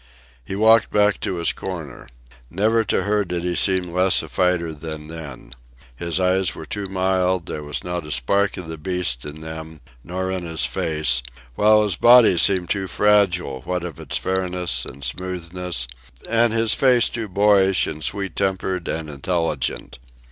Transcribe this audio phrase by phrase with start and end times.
[0.43, 2.07] He walked back to his corner.
[2.49, 5.53] Never to her did he seem less a fighter than then.
[5.95, 9.79] His eyes were too mild; there was not a spark of the beast in them,
[10.03, 11.21] nor in his face,
[11.53, 15.87] while his body seemed too fragile, what of its fairness and smoothness,
[16.27, 19.99] and his face too boyish and sweet tempered and intelligent.